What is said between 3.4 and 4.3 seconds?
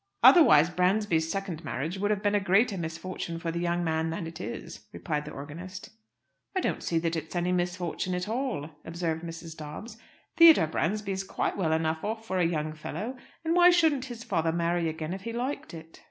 the young man than